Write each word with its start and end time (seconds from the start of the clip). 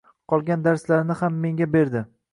Qolgan 0.31 0.63
darslarini 0.67 1.19
ham 1.21 1.39
menga 1.45 1.69
berdi. 1.77 2.03